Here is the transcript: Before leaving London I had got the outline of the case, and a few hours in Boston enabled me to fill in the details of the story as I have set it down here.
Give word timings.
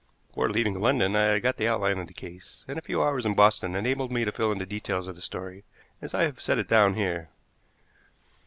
Before 0.29 0.49
leaving 0.49 0.81
London 0.81 1.15
I 1.15 1.25
had 1.25 1.43
got 1.43 1.57
the 1.57 1.67
outline 1.67 1.99
of 1.99 2.07
the 2.07 2.13
case, 2.15 2.65
and 2.67 2.79
a 2.79 2.81
few 2.81 3.03
hours 3.03 3.23
in 3.23 3.35
Boston 3.35 3.75
enabled 3.75 4.11
me 4.11 4.25
to 4.25 4.31
fill 4.31 4.51
in 4.51 4.57
the 4.57 4.65
details 4.65 5.07
of 5.07 5.15
the 5.15 5.21
story 5.21 5.63
as 6.01 6.15
I 6.15 6.23
have 6.23 6.41
set 6.41 6.57
it 6.57 6.67
down 6.67 6.95
here. 6.95 7.29